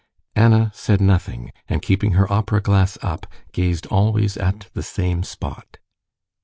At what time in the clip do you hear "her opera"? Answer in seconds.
2.13-2.59